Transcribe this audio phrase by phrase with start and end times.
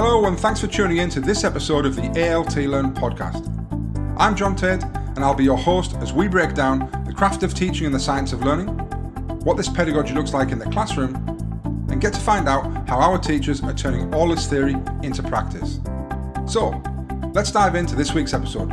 [0.00, 3.44] Hello, and thanks for tuning in to this episode of the ALT Learn podcast.
[4.16, 7.52] I'm John Tate, and I'll be your host as we break down the craft of
[7.52, 8.68] teaching and the science of learning,
[9.42, 11.16] what this pedagogy looks like in the classroom,
[11.90, 15.80] and get to find out how our teachers are turning all this theory into practice.
[16.46, 16.80] So,
[17.34, 18.70] let's dive into this week's episode.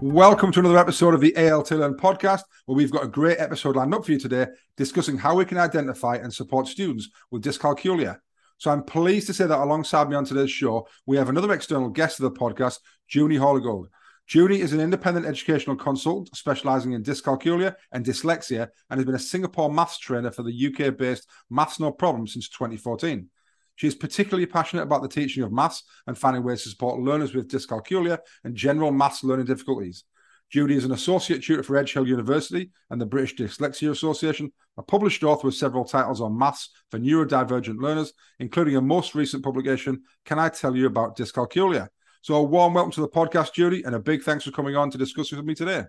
[0.00, 3.74] Welcome to another episode of the ALT Learn podcast, where we've got a great episode
[3.74, 4.46] lined up for you today
[4.76, 8.20] discussing how we can identify and support students with dyscalculia.
[8.58, 11.90] So I'm pleased to say that alongside me on today's show, we have another external
[11.90, 13.88] guest of the podcast, Judy Hornigold.
[14.28, 19.20] Junie is an independent educational consultant specializing in dyscalculia and dyslexia and has been a
[19.20, 23.28] Singapore maths trainer for the UK based Maths No Problem since 2014.
[23.76, 27.34] She is particularly passionate about the teaching of maths and finding ways to support learners
[27.34, 30.04] with dyscalculia and general maths learning difficulties.
[30.50, 34.82] Judy is an associate tutor for Edge Hill University and the British Dyslexia Association, a
[34.82, 40.02] published author with several titles on maths for neurodivergent learners, including a most recent publication,
[40.24, 41.88] Can I Tell You About Dyscalculia?
[42.22, 44.90] So, a warm welcome to the podcast, Judy, and a big thanks for coming on
[44.90, 45.84] to discuss with me today.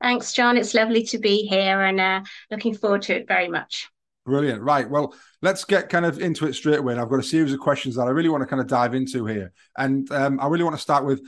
[0.00, 0.56] Thanks, John.
[0.56, 2.20] It's lovely to be here and uh,
[2.52, 3.88] looking forward to it very much.
[4.24, 4.62] Brilliant.
[4.62, 4.88] Right.
[4.88, 6.92] Well, let's get kind of into it straight away.
[6.92, 8.94] And I've got a series of questions that I really want to kind of dive
[8.94, 9.52] into here.
[9.76, 11.22] And um, I really want to start with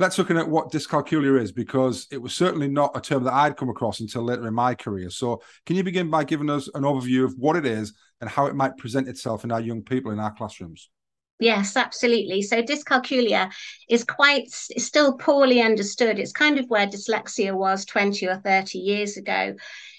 [0.00, 3.56] let's look at what dyscalculia is because it was certainly not a term that I'd
[3.56, 5.10] come across until later in my career.
[5.10, 8.46] So, can you begin by giving us an overview of what it is and how
[8.46, 10.88] it might present itself in our young people in our classrooms?
[11.38, 12.42] Yes, absolutely.
[12.42, 13.50] So dyscalculia
[13.88, 16.18] is quite still poorly understood.
[16.18, 19.54] It's kind of where dyslexia was 20 or 30 years ago.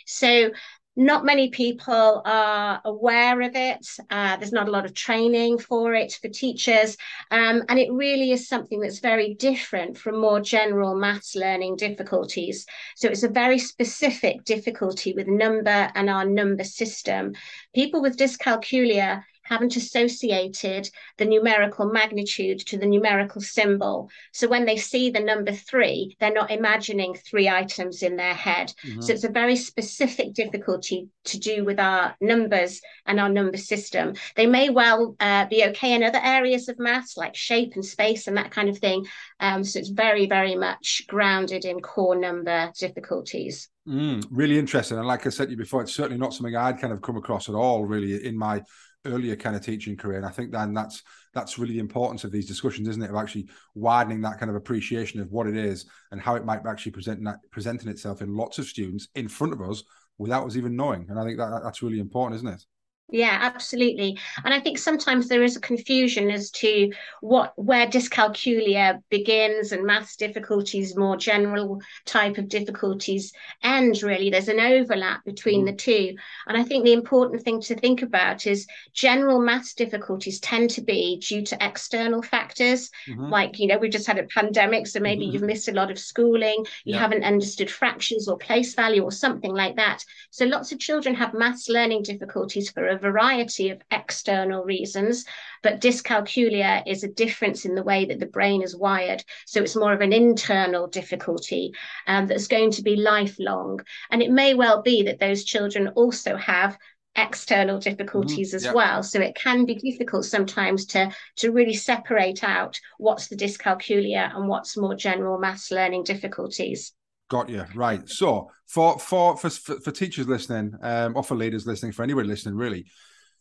[0.05, 0.51] So
[0.95, 3.87] not many people are aware of it.
[4.09, 6.97] Uh, there's not a lot of training for it for teachers.
[7.31, 12.65] Um, and it really is something that's very different from more general maths learning difficulties.
[12.95, 17.35] So it's a very specific difficulty with number and our number system.
[17.73, 24.09] People with dyscalculia haven't associated the numerical magnitude to the numerical symbol.
[24.31, 28.73] So when they see the number three, they're not imagining three items in their head.
[28.85, 29.01] Mm-hmm.
[29.01, 34.13] So it's a very specific difficulty to do with our numbers and our number system.
[34.37, 38.27] They may well uh, be okay in other areas of maths like shape and space
[38.27, 39.05] and that kind of thing.
[39.41, 43.69] Um, so it's very, very much grounded in core number difficulties.
[43.87, 44.97] Mm, really interesting.
[44.97, 47.17] And like I said to you before, it's certainly not something I'd kind of come
[47.17, 48.61] across at all, really, in my
[49.05, 50.17] earlier kind of teaching career.
[50.17, 51.01] And I think then that's
[51.33, 53.09] that's really the importance of these discussions, isn't it?
[53.09, 56.65] Of actually widening that kind of appreciation of what it is and how it might
[56.67, 59.83] actually present presenting itself in lots of students in front of us
[60.19, 61.07] without us even knowing.
[61.09, 62.65] And I think that that's really important, isn't it?
[63.11, 64.17] Yeah, absolutely.
[64.45, 69.85] And I think sometimes there is a confusion as to what where dyscalculia begins and
[69.85, 73.33] maths difficulties, more general type of difficulties
[73.63, 74.29] end really.
[74.29, 75.65] There's an overlap between mm.
[75.65, 76.15] the two.
[76.47, 80.81] And I think the important thing to think about is general maths difficulties tend to
[80.81, 82.89] be due to external factors.
[83.09, 83.25] Mm-hmm.
[83.25, 85.33] Like, you know, we've just had a pandemic, so maybe mm-hmm.
[85.33, 86.99] you've missed a lot of schooling, you yeah.
[86.99, 90.05] haven't understood fractions or place value or something like that.
[90.29, 95.25] So lots of children have maths learning difficulties for a variety of external reasons,
[95.63, 99.23] but dyscalculia is a difference in the way that the brain is wired.
[99.45, 101.73] So it's more of an internal difficulty
[102.07, 103.81] um, that's going to be lifelong.
[104.09, 106.77] And it may well be that those children also have
[107.15, 108.55] external difficulties mm-hmm.
[108.55, 108.73] as yeah.
[108.73, 114.33] well so it can be difficult sometimes to to really separate out what's the dyscalculia
[114.33, 116.93] and what's more general maths learning difficulties
[117.31, 117.63] Got you.
[117.73, 118.09] Right.
[118.09, 122.55] So for for for for teachers listening, um, or for leaders listening, for anybody listening,
[122.55, 122.87] really,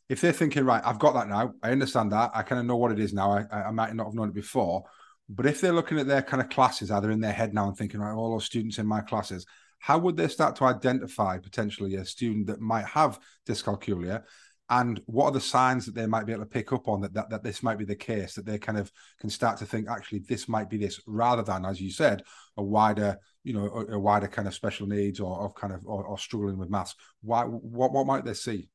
[0.08, 2.76] if they're thinking, right, I've got that now, I understand that, I kind of know
[2.76, 3.32] what it is now.
[3.32, 4.84] I, I might not have known it before,
[5.28, 7.76] but if they're looking at their kind of classes, either in their head now and
[7.76, 9.44] thinking, right, all those students in my classes,
[9.80, 14.22] how would they start to identify potentially a student that might have dyscalculia
[14.70, 17.12] and what are the signs that they might be able to pick up on that,
[17.12, 19.88] that that this might be the case that they kind of can start to think
[19.88, 22.22] actually this might be this rather than as you said
[22.56, 25.84] a wider you know a, a wider kind of special needs or of kind of
[25.86, 28.68] or, or struggling with maths why what what might they see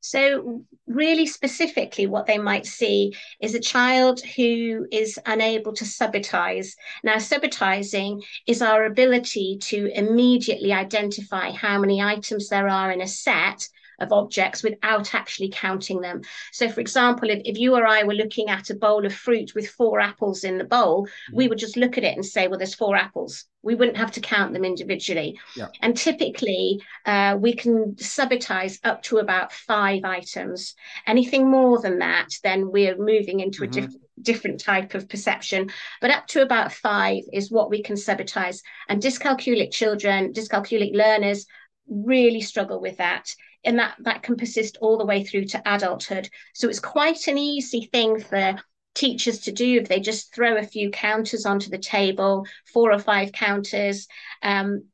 [0.00, 6.68] so, really specifically, what they might see is a child who is unable to subitize.
[7.02, 13.08] Now, subitizing is our ability to immediately identify how many items there are in a
[13.08, 13.68] set
[13.98, 16.22] of objects without actually counting them.
[16.52, 19.54] So, for example, if, if you or I were looking at a bowl of fruit
[19.54, 21.36] with four apples in the bowl, mm-hmm.
[21.36, 23.44] we would just look at it and say, well, there's four apples.
[23.62, 25.38] We wouldn't have to count them individually.
[25.56, 25.66] Yeah.
[25.82, 30.74] And typically, uh, we can subitize up to about five items.
[31.06, 33.70] Anything more than that, then we're moving into mm-hmm.
[33.70, 37.94] a different different type of perception but up to about five is what we can
[37.94, 41.46] subitize and dyscalculic children dyscalculic learners
[41.88, 43.30] really struggle with that.
[43.64, 46.28] And that that can persist all the way through to adulthood.
[46.54, 48.56] So it's quite an easy thing for
[48.94, 52.98] teachers to do if they just throw a few counters onto the table four or
[52.98, 54.08] five counters
[54.42, 54.84] um,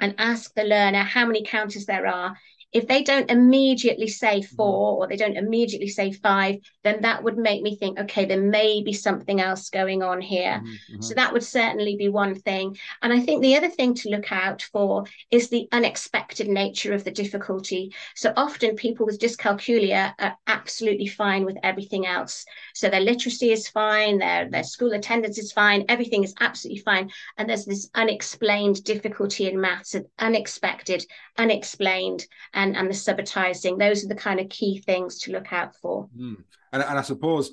[0.00, 2.36] and ask the learner how many counters there are
[2.72, 4.56] if they don't immediately say mm-hmm.
[4.56, 8.40] four or they don't immediately say five, then that would make me think, okay, there
[8.40, 10.62] may be something else going on here.
[10.64, 11.02] Mm-hmm.
[11.02, 12.78] So that would certainly be one thing.
[13.02, 17.04] And I think the other thing to look out for is the unexpected nature of
[17.04, 17.94] the difficulty.
[18.14, 22.44] So often people with dyscalculia are absolutely fine with everything else.
[22.74, 27.10] So their literacy is fine, their, their school attendance is fine, everything is absolutely fine.
[27.36, 31.04] And there's this unexplained difficulty in maths, unexpected,
[31.36, 32.26] unexplained
[32.62, 33.78] and and the subitizing.
[33.78, 36.08] Those are the kind of key things to look out for.
[36.16, 36.36] Mm.
[36.72, 37.52] and, and i suppose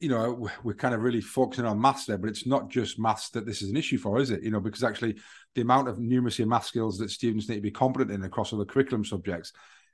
[0.00, 3.30] you know we're kind of really focusing on maths there but it's not just maths
[3.30, 4.42] that this is an issue for is it?
[4.42, 5.16] You know because actually
[5.54, 8.52] the amount of numeracy and math skills that students need to be competent in across
[8.52, 9.52] other curriculum subjects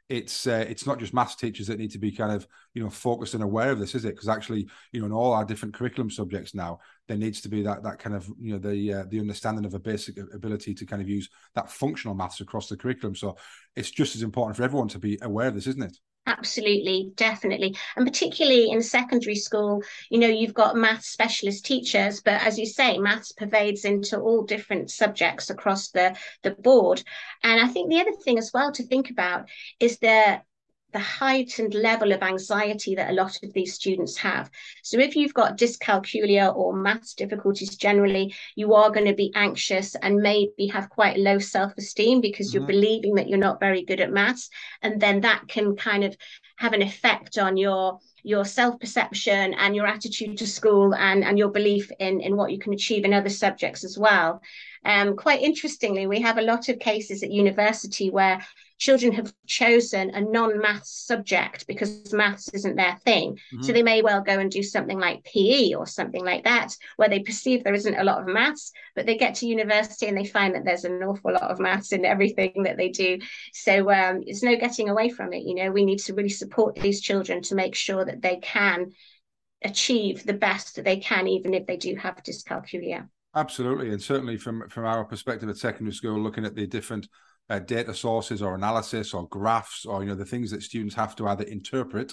[0.08, 2.88] it's uh, it's not just maths teachers that need to be kind of you know
[2.88, 4.14] focused and aware of this, is it?
[4.14, 6.78] Because actually, you know, in all our different curriculum subjects now,
[7.08, 9.74] there needs to be that that kind of you know the uh, the understanding of
[9.74, 13.14] a basic ability to kind of use that functional maths across the curriculum.
[13.14, 13.36] So
[13.76, 15.98] it's just as important for everyone to be aware of this, isn't it?
[16.26, 17.74] Absolutely, definitely.
[17.96, 22.66] And particularly in secondary school, you know, you've got maths specialist teachers, but as you
[22.66, 27.02] say, maths pervades into all different subjects across the, the board.
[27.42, 29.48] And I think the other thing as well to think about
[29.80, 30.42] is the
[30.92, 34.50] the heightened level of anxiety that a lot of these students have.
[34.82, 39.94] So, if you've got dyscalculia or maths difficulties generally, you are going to be anxious
[39.96, 42.58] and maybe have quite low self esteem because mm-hmm.
[42.58, 44.48] you're believing that you're not very good at maths.
[44.82, 46.16] And then that can kind of
[46.56, 51.48] have an effect on your your self-perception and your attitude to school and, and your
[51.48, 54.42] belief in, in what you can achieve in other subjects as well.
[54.84, 58.44] Um, quite interestingly, we have a lot of cases at university where
[58.78, 63.32] children have chosen a non-maths subject because maths isn't their thing.
[63.32, 63.62] Mm-hmm.
[63.62, 67.08] So they may well go and do something like PE or something like that, where
[67.08, 70.24] they perceive there isn't a lot of maths, but they get to university and they
[70.24, 73.18] find that there's an awful lot of maths in everything that they do.
[73.52, 75.42] So um, it's no getting away from it.
[75.42, 78.92] You know, we need to really support these children to make sure that they can
[79.64, 83.08] achieve the best that they can, even if they do have dyscalculia.
[83.34, 87.08] Absolutely, and certainly from from our perspective at secondary school, looking at the different
[87.50, 91.16] uh, data sources or analysis or graphs or you know the things that students have
[91.16, 92.12] to either interpret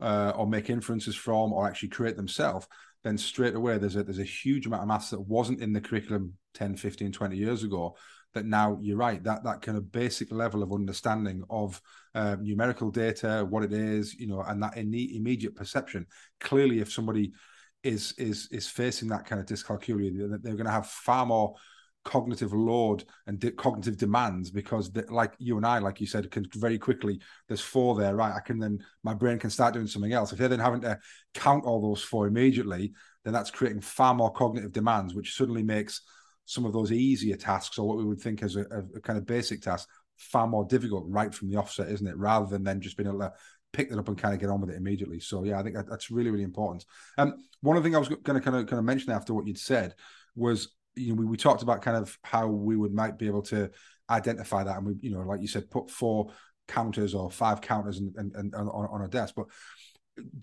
[0.00, 2.66] uh, or make inferences from or actually create themselves
[3.04, 5.80] then straight away there's a there's a huge amount of maths that wasn't in the
[5.80, 7.96] curriculum 10 15 20 years ago
[8.34, 11.80] that now you're right that that kind of basic level of understanding of
[12.14, 16.06] uh, numerical data what it is you know and that in immediate perception.
[16.40, 17.32] Clearly if somebody
[17.82, 21.54] is is is facing that kind of dyscalculia they're going to have far more
[22.04, 26.30] cognitive load and de- cognitive demands because the, like you and I like you said
[26.30, 28.34] can very quickly there's four there right?
[28.34, 30.32] I can then my brain can start doing something else.
[30.32, 30.98] If they're then having to
[31.34, 32.92] count all those four immediately
[33.24, 36.02] then that's creating far more cognitive demands which suddenly makes
[36.46, 38.62] some of those easier tasks or what we would think as a,
[38.94, 39.86] a kind of basic task
[40.16, 42.16] far more difficult right from the offset isn't it?
[42.16, 43.32] Rather than then just being able to
[43.74, 45.20] pick that up and kind of get on with it immediately.
[45.20, 46.86] So yeah I think that, that's really really important.
[47.18, 49.34] Um one of the things I was going to kind of kind of mention after
[49.34, 49.94] what you'd said
[50.34, 53.42] was you know, we, we talked about kind of how we would might be able
[53.42, 53.70] to
[54.10, 56.32] identify that, and we, you know, like you said, put four
[56.66, 59.34] counters or five counters and, and, and on, on a desk.
[59.36, 59.46] But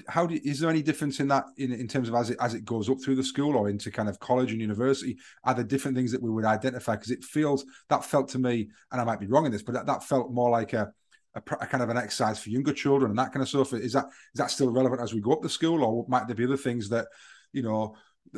[0.08, 2.54] how do, is there any difference in that in, in terms of as it as
[2.54, 5.18] it goes up through the school or into kind of college and university?
[5.44, 6.96] Are there different things that we would identify?
[6.96, 9.74] Because it feels that felt to me, and I might be wrong in this, but
[9.74, 10.92] that, that felt more like a,
[11.36, 13.74] a, a, kind of an exercise for younger children and that kind of stuff.
[13.74, 16.36] Is that is that still relevant as we go up the school, or might there
[16.36, 17.08] be other things that
[17.52, 17.96] you know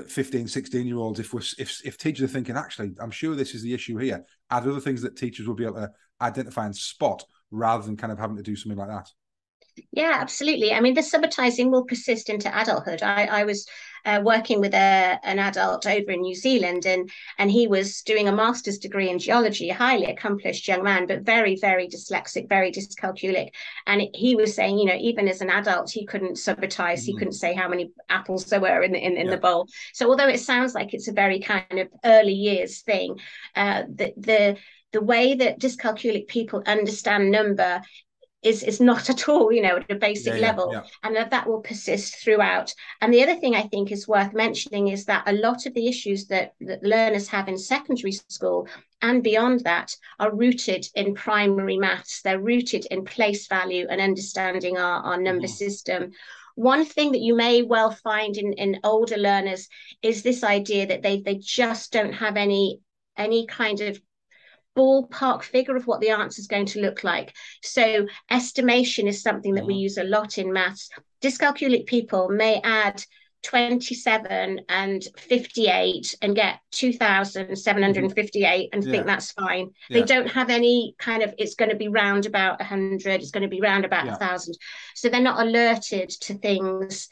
[0.08, 3.56] 15 16 year olds if we if if teachers are thinking actually i'm sure this
[3.56, 5.90] is the issue here add other things that teachers will be able to
[6.22, 9.10] identify and spot rather than kind of having to do something like that
[9.92, 10.74] yeah, absolutely.
[10.74, 13.04] I mean, the subitizing will persist into adulthood.
[13.04, 13.68] I, I was
[14.08, 18.28] uh, working with a, an adult over in New Zealand, and and he was doing
[18.28, 22.72] a master's degree in geology, a highly accomplished young man, but very, very dyslexic, very
[22.72, 23.50] dyscalculic.
[23.86, 27.00] And he was saying, you know, even as an adult, he couldn't subitize.
[27.02, 27.06] Mm.
[27.06, 29.32] He couldn't say how many apples there were in the, in, in yeah.
[29.36, 29.68] the bowl.
[29.94, 33.20] So although it sounds like it's a very kind of early years thing,
[33.56, 34.58] uh, the the
[34.94, 37.82] the way that dyscalculic people understand number
[38.44, 40.88] is is not at all you know at a basic yeah, level yeah, yeah.
[41.04, 44.90] and that that will persist throughout and the other thing i think is worth mentioning
[44.90, 48.68] is that a lot of the issues that, that learners have in secondary school
[49.02, 54.78] and beyond that are rooted in primary maths they're rooted in place value and understanding
[54.78, 55.66] our, our number mm-hmm.
[55.66, 56.12] system
[56.54, 59.68] one thing that you may well find in, in older learners
[60.02, 62.80] is this idea that they they just don't have any
[63.18, 64.00] any kind of
[64.78, 67.36] ballpark figure of what the answer is going to look like.
[67.64, 69.82] So estimation is something that we mm.
[69.82, 70.90] use a lot in maths.
[71.22, 73.04] Dyscalculic people may add
[73.44, 78.92] 27 and 58 and get 2,758 and yeah.
[78.92, 79.72] think that's fine.
[79.90, 80.00] Yeah.
[80.00, 83.44] They don't have any kind of, it's going to be round about 100, it's going
[83.44, 84.18] to be round about a yeah.
[84.18, 84.54] 1,000.
[84.96, 87.08] So they're not alerted to things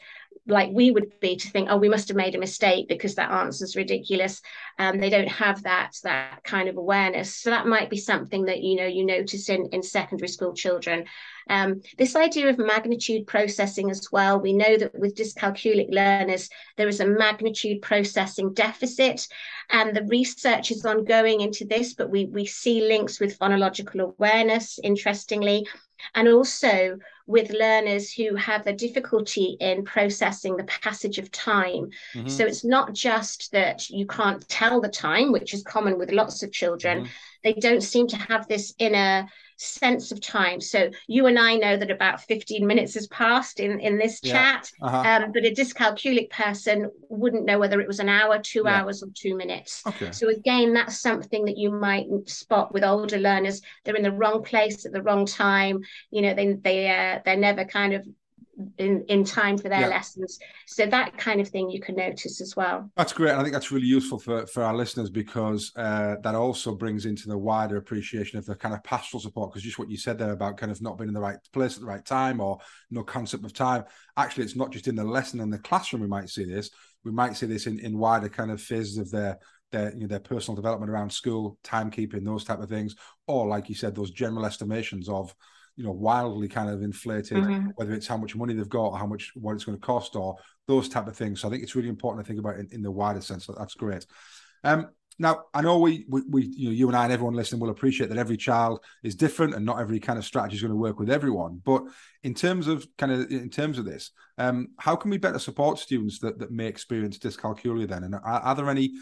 [0.46, 3.30] like we would be to think, oh, we must have made a mistake because that
[3.30, 4.42] answer is ridiculous.
[4.78, 7.34] Um, they don't have that that kind of awareness.
[7.34, 11.06] So that might be something that you know you notice in in secondary school children.
[11.48, 14.40] Um, this idea of magnitude processing as well.
[14.40, 19.26] We know that with dyscalculic learners, there is a magnitude processing deficit,
[19.70, 21.94] and the research is ongoing into this.
[21.94, 25.66] But we we see links with phonological awareness, interestingly,
[26.14, 31.90] and also with learners who have a difficulty in processing the passage of time.
[32.14, 32.28] Mm-hmm.
[32.28, 36.42] So it's not just that you can't tell the time, which is common with lots
[36.42, 36.98] of children.
[36.98, 37.10] Mm-hmm.
[37.42, 40.60] They don't seem to have this inner sense of time.
[40.60, 44.32] So you and I know that about 15 minutes has passed in, in this yeah.
[44.32, 45.24] chat, uh-huh.
[45.24, 48.82] um, but a dyscalculic person wouldn't know whether it was an hour, two yeah.
[48.82, 49.82] hours, or two minutes.
[49.86, 50.12] Okay.
[50.12, 53.62] So again, that's something that you might spot with older learners.
[53.84, 55.80] They're in the wrong place at the wrong time.
[56.10, 58.06] You know, they they uh, they're never kind of
[58.78, 59.88] in in time for their yeah.
[59.88, 63.42] lessons so that kind of thing you can notice as well that's great and i
[63.42, 67.36] think that's really useful for for our listeners because uh, that also brings into the
[67.36, 70.56] wider appreciation of the kind of pastoral support because just what you said there about
[70.56, 72.58] kind of not being in the right place at the right time or
[72.90, 73.84] no concept of time
[74.16, 76.70] actually it's not just in the lesson in the classroom we might see this
[77.04, 79.38] we might see this in in wider kind of phases of their
[79.70, 82.94] their you know their personal development around school timekeeping those type of things
[83.26, 85.34] or like you said those general estimations of
[85.76, 87.68] you know wildly kind of inflated mm-hmm.
[87.76, 90.16] whether it's how much money they've got or how much what it's going to cost
[90.16, 91.40] or those type of things.
[91.40, 93.46] So i think it's really important to think about it in, in the wider sense
[93.46, 94.06] that's great.
[94.64, 97.58] Um now i know we, we, we you know you and i and everyone listening
[97.58, 100.70] will appreciate that every child is different and not every kind of strategy is going
[100.70, 101.60] to work with everyone.
[101.64, 101.84] But
[102.22, 105.78] in terms of kind of in terms of this um how can we better support
[105.78, 108.04] students that that may experience dyscalculia then?
[108.04, 108.94] And are, are there any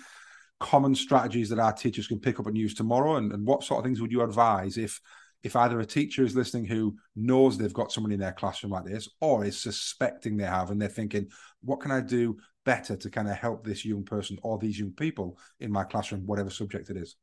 [0.60, 3.16] common strategies that our teachers can pick up and use tomorrow?
[3.16, 5.00] And, and what sort of things would you advise if
[5.44, 8.84] if either a teacher is listening who knows they've got someone in their classroom like
[8.84, 11.28] this or is suspecting they have and they're thinking
[11.62, 14.92] what can i do better to kind of help this young person or these young
[14.92, 17.16] people in my classroom whatever subject it is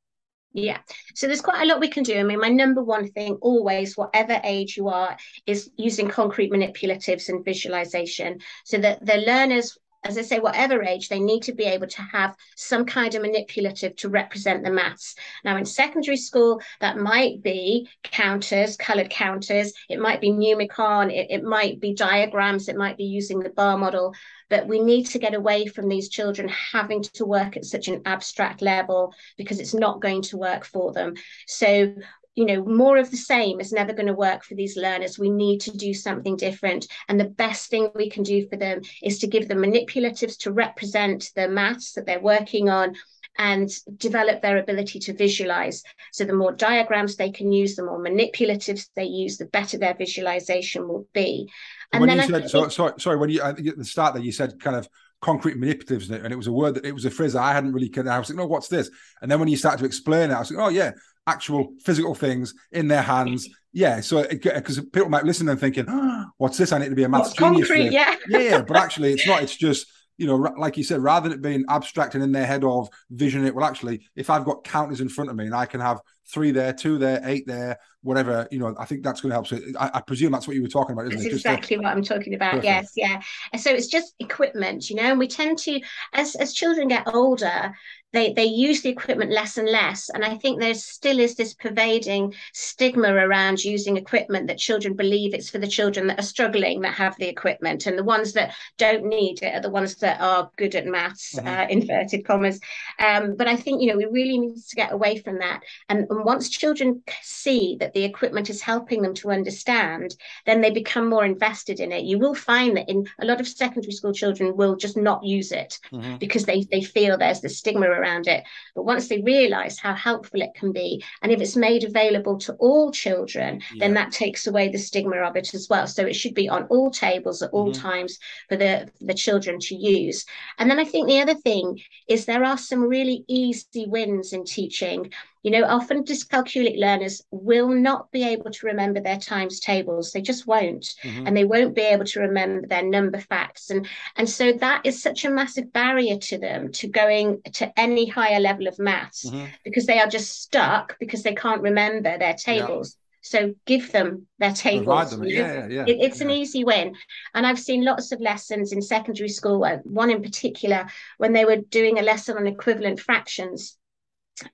[0.53, 0.79] yeah.
[1.15, 2.19] So there's quite a lot we can do.
[2.19, 5.15] I mean, my number one thing always, whatever age you are,
[5.47, 11.09] is using concrete manipulatives and visualization so that the learners as I say, whatever age,
[11.09, 15.15] they need to be able to have some kind of manipulative to represent the maths.
[15.45, 21.27] Now, in secondary school, that might be counters, colored counters, it might be numicon, it,
[21.29, 24.15] it might be diagrams, it might be using the bar model.
[24.49, 28.01] But we need to get away from these children having to work at such an
[28.05, 31.13] abstract level because it's not going to work for them.
[31.47, 31.93] So
[32.35, 35.19] you know, more of the same is never going to work for these learners.
[35.19, 36.87] We need to do something different.
[37.09, 40.51] And the best thing we can do for them is to give them manipulatives to
[40.51, 42.95] represent the maths that they're working on
[43.37, 45.83] and develop their ability to visualize.
[46.11, 49.93] So the more diagrams they can use, the more manipulatives they use, the better their
[49.93, 51.49] visualization will be.
[51.93, 54.31] And when then you said, so, sorry, sorry, when you, at the start there, you
[54.31, 54.87] said kind of
[55.21, 57.73] concrete manipulatives and it was a word that it was a phrase that I hadn't
[57.73, 58.89] really, I was like, no, what's this?
[59.21, 60.91] And then when you start to explain it, I was like, oh yeah,
[61.27, 63.47] actual physical things in their hands.
[63.73, 66.71] Yeah, so because people might listen and thinking, oh, "What's this?
[66.71, 69.41] I need to be a maths genius." Concrete, yeah, yeah, but actually, it's not.
[69.43, 69.87] It's just
[70.17, 72.89] you know, like you said, rather than it being abstract and in their head of
[73.09, 75.79] vision, it well, actually, if I've got counters in front of me and I can
[75.79, 79.35] have three there, two there, eight there, whatever, you know, I think that's going to
[79.35, 79.47] help.
[79.47, 81.35] So I, I presume that's what you were talking about, isn't that's it?
[81.35, 82.53] exactly what I'm talking about.
[82.53, 82.65] Perfect.
[82.65, 83.21] Yes, yeah.
[83.57, 85.79] So it's just equipment, you know, and we tend to,
[86.13, 87.73] as as children get older,
[88.13, 91.53] they they use the equipment less and less and i think there still is this
[91.53, 96.81] pervading stigma around using equipment that children believe it's for the children that are struggling
[96.81, 100.19] that have the equipment and the ones that don't need it are the ones that
[100.19, 101.47] are good at maths mm-hmm.
[101.47, 102.59] uh, inverted commas
[102.99, 106.07] um, but i think you know we really need to get away from that and,
[106.11, 110.15] and once children see that the equipment is helping them to understand
[110.45, 113.47] then they become more invested in it you will find that in a lot of
[113.47, 116.17] secondary school children will just not use it mm-hmm.
[116.17, 118.43] because they they feel there's the stigma around it.
[118.75, 122.53] But once they realize how helpful it can be, and if it's made available to
[122.53, 123.79] all children, yeah.
[123.79, 125.87] then that takes away the stigma of it as well.
[125.87, 127.81] So it should be on all tables at all mm-hmm.
[127.81, 130.25] times for the, for the children to use.
[130.57, 134.45] And then I think the other thing is there are some really easy wins in
[134.45, 135.11] teaching
[135.43, 140.11] You know, often dyscalculic learners will not be able to remember their times tables.
[140.11, 140.93] They just won't.
[141.03, 141.27] Mm-hmm.
[141.27, 143.71] And they won't be able to remember their number facts.
[143.71, 148.07] And, and so that is such a massive barrier to them to going to any
[148.07, 149.45] higher level of maths mm-hmm.
[149.63, 152.95] because they are just stuck because they can't remember their tables.
[152.95, 152.97] Yeah.
[153.23, 155.11] So give them their tables.
[155.11, 155.23] Them.
[155.25, 156.25] Yeah, yeah, it, it's yeah.
[156.25, 156.95] an easy win.
[157.33, 161.45] And I've seen lots of lessons in secondary school, uh, one in particular, when they
[161.45, 163.77] were doing a lesson on equivalent fractions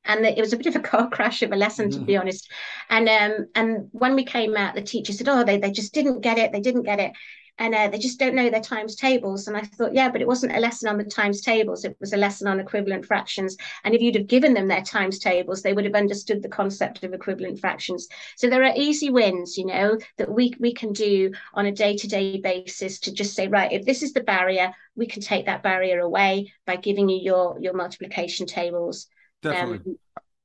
[0.05, 2.21] and it was a bit of a car crash of a lesson to be mm-hmm.
[2.21, 2.51] honest
[2.89, 6.21] and um and when we came out the teacher said oh they, they just didn't
[6.21, 7.11] get it they didn't get it
[7.59, 9.47] and uh, they just don't know their times tables.
[9.47, 12.13] And I thought, yeah, but it wasn't a lesson on the times tables; it was
[12.13, 13.57] a lesson on equivalent fractions.
[13.83, 17.03] And if you'd have given them their times tables, they would have understood the concept
[17.03, 18.07] of equivalent fractions.
[18.35, 21.97] So there are easy wins, you know, that we we can do on a day
[21.97, 25.47] to day basis to just say, right, if this is the barrier, we can take
[25.47, 29.07] that barrier away by giving you your your multiplication tables.
[29.41, 29.91] Definitely.
[29.91, 29.97] Um,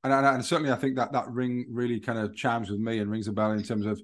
[0.04, 2.98] and, and, and, certainly, I think that that ring really kind of chimes with me
[2.98, 4.00] and rings a bell in terms of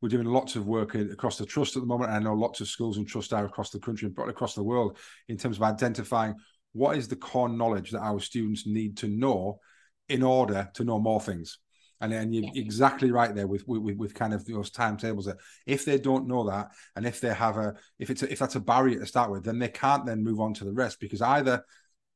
[0.00, 2.10] we're doing lots of work across the trust at the moment.
[2.10, 4.62] And I know lots of schools and trusts are across the country and across the
[4.62, 6.34] world in terms of identifying
[6.72, 9.60] what is the core knowledge that our students need to know
[10.08, 11.58] in order to know more things.
[12.00, 15.84] And then you're exactly right there with, with with kind of those timetables that if
[15.84, 18.60] they don't know that, and if they have a if it's a, if that's a
[18.60, 21.64] barrier to start with, then they can't then move on to the rest because either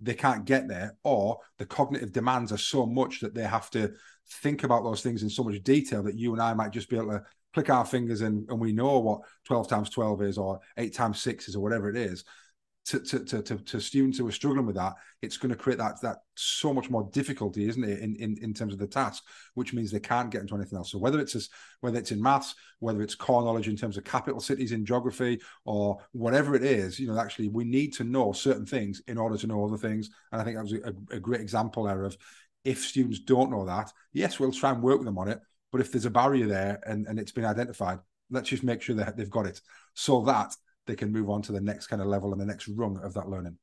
[0.00, 3.92] they can't get there or the cognitive demands are so much that they have to
[4.42, 6.96] think about those things in so much detail that you and I might just be
[6.96, 7.22] able to
[7.54, 11.20] click our fingers and, and we know what 12 times 12 is or 8 times
[11.22, 12.24] 6 is or whatever it is
[12.86, 16.00] to, to, to, to, students who are struggling with that it's going to create that
[16.02, 19.24] that so much more difficulty isn't it in, in, in terms of the task
[19.54, 20.92] which means they can't get into anything else.
[20.92, 21.48] So whether it's as,
[21.80, 25.40] whether it's in maths whether it's core knowledge in terms of capital cities in geography
[25.64, 29.36] or whatever it is you know actually we need to know certain things in order
[29.36, 30.10] to know other things.
[30.32, 32.16] And i think that was a, a great example there of
[32.64, 35.40] if students don't know that yes we'll try and work with them on it
[35.76, 37.98] but if there's a barrier there and, and it's been identified,
[38.30, 39.60] let's just make sure that they've got it.
[39.92, 40.54] So that
[40.86, 43.14] they can move on to the next kind of level and the next rung of
[43.14, 43.58] that learning.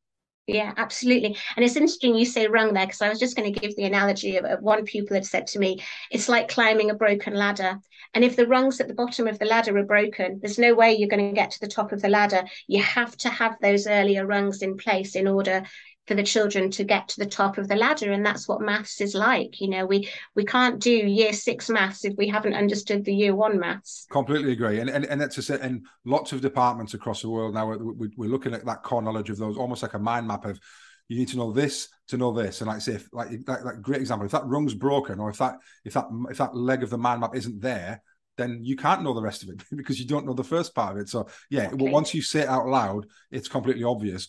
[0.46, 1.38] Yeah, absolutely.
[1.56, 3.86] And it's interesting you say rung there because I was just going to give the
[3.86, 7.80] analogy of, of, one pupil had said to me, it's like climbing a broken ladder.
[8.14, 10.94] And if the rungs at the bottom of the ladder are broken, there's no way
[10.94, 12.44] you're going to get to the top of the ladder.
[12.68, 15.64] You have to have those earlier rungs in place in order
[16.08, 19.00] for the children to get to the top of the ladder and that's what maths
[19.00, 23.06] is like you know we we can't do year six maths if we haven't understood
[23.06, 26.94] the year one maths completely agree and and, and that's just and lots of departments
[26.94, 29.94] across the world now we're, we're looking at that core knowledge of those almost like
[29.94, 30.60] a mind map of
[31.08, 33.82] you need to know this to know this and like say if, like like, like
[33.82, 36.90] great example if that rung's broken or if that if that if that leg of
[36.90, 38.02] the mind map isn't there
[38.38, 40.96] then you can't know the rest of it because you don't know the first part
[40.96, 41.10] of it.
[41.10, 41.92] So yeah, okay.
[41.92, 44.28] once you say it out loud, it's completely obvious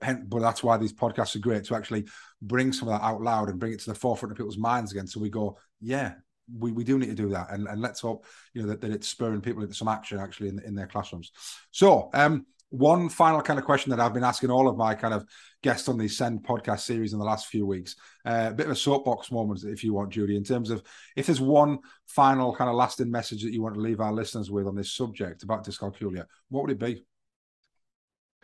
[0.00, 2.06] but that's why these podcasts are great to actually
[2.42, 4.92] bring some of that out loud and bring it to the forefront of people's minds
[4.92, 5.06] again.
[5.06, 6.14] So we go, yeah,
[6.58, 8.90] we, we do need to do that, and, and let's hope you know that, that
[8.90, 11.32] it's spurring people into some action actually in, in their classrooms.
[11.70, 15.14] So, um, one final kind of question that I've been asking all of my kind
[15.14, 15.24] of
[15.62, 17.94] guests on the SEND podcast series in the last few weeks,
[18.26, 20.82] uh, a bit of a soapbox moment, if you want, Judy, in terms of
[21.14, 21.78] if there's one
[22.08, 24.92] final kind of lasting message that you want to leave our listeners with on this
[24.92, 27.04] subject about dyscalculia, what would it be?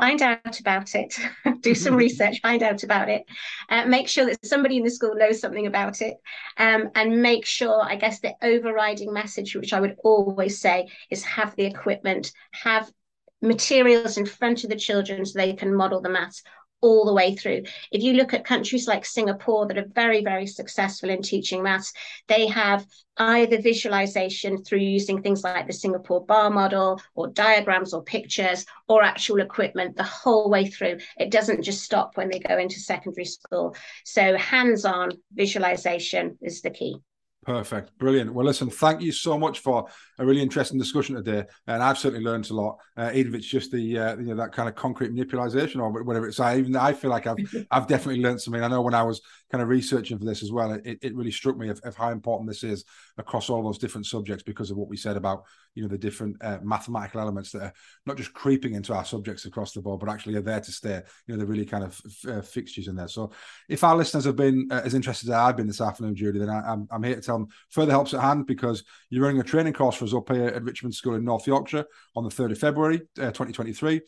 [0.01, 1.15] Find out about it,
[1.61, 3.23] do some research, find out about it,
[3.69, 6.15] uh, make sure that somebody in the school knows something about it,
[6.57, 11.23] um, and make sure, I guess, the overriding message, which I would always say, is
[11.25, 12.91] have the equipment, have
[13.43, 16.43] materials in front of the children so they can model the maths
[16.81, 17.63] all the way through.
[17.91, 21.93] If you look at countries like Singapore that are very, very successful in teaching maths,
[22.27, 28.03] they have either visualization through using things like the Singapore bar model or diagrams or
[28.03, 30.99] pictures or actual equipment the whole way through.
[31.19, 33.77] It doesn't just stop when they go into secondary school.
[34.05, 37.01] So hands on visualization is the key.
[37.51, 37.99] Perfect.
[37.99, 38.33] Brilliant.
[38.33, 39.89] Well, listen, thank you so much for
[40.21, 41.47] a really interesting discussion today.
[41.67, 44.37] And I've certainly learned a lot, uh, even if it's just the, uh, you know,
[44.37, 46.39] that kind of concrete manipulation or whatever it's.
[46.39, 47.39] I even I feel like I've,
[47.73, 48.63] I've definitely learned something.
[48.63, 51.31] I know when I was kind of researching for this as well, it, it really
[51.31, 52.85] struck me of, of how important this is
[53.19, 56.37] across all those different subjects because of what we said about, you know, the different
[56.41, 57.73] uh, mathematical elements that are
[58.07, 61.03] not just creeping into our subjects across the board, but actually are there to stay.
[61.27, 63.09] You know, they're really kind of uh, fixtures in there.
[63.09, 63.33] So
[63.69, 66.51] if our listeners have been uh, as interested as I've been this afternoon, Judy, then
[66.51, 69.45] I, I'm, I'm here to tell them further helps at hand because you're running a
[69.45, 72.53] training course for us up here at Richmond School in North Yorkshire on the 3rd
[72.53, 74.01] of February uh, 2023.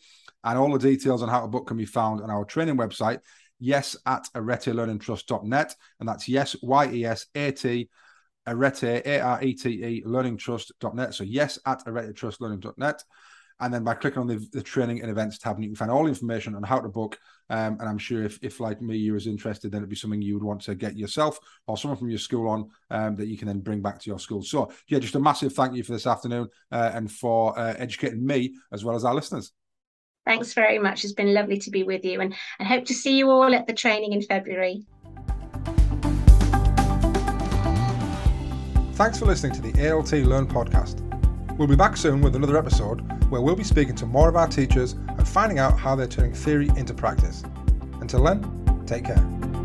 [0.45, 3.19] And all the details on how to book can be found on our training website,
[3.63, 5.75] yes at aretelearningtrust.net.
[5.99, 7.89] And that's yes, Y E S A T,
[8.45, 11.13] arete, A R E T E, learningtrust.net.
[11.13, 13.03] So yes at aretetrustlearning.net.
[13.59, 16.03] And then by clicking on the, the training and events tab, you can find all
[16.03, 17.17] the information on how to book.
[17.49, 20.21] Um, and I'm sure if, if, like me, you're as interested, then it'd be something
[20.21, 23.37] you would want to get yourself or someone from your school on um, that you
[23.37, 24.41] can then bring back to your school.
[24.41, 28.25] So, yeah, just a massive thank you for this afternoon uh, and for uh, educating
[28.25, 29.53] me as well as our listeners.
[30.25, 31.03] Thanks very much.
[31.03, 33.67] It's been lovely to be with you and, and hope to see you all at
[33.67, 34.85] the training in February.
[38.93, 41.01] Thanks for listening to the ALT Learn podcast.
[41.57, 44.47] We'll be back soon with another episode where we'll be speaking to more of our
[44.47, 47.43] teachers and finding out how they're turning theory into practice.
[47.99, 49.62] Until then, take care.